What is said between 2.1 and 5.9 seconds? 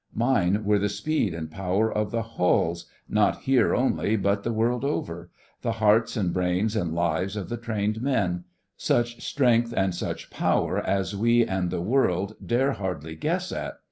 hulls, not here only but the world over; the